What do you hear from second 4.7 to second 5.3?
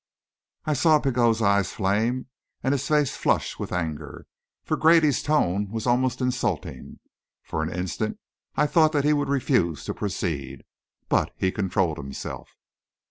Grady's